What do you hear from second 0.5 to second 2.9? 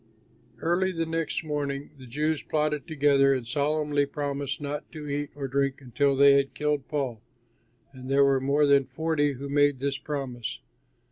Early the next morning the Jews plotted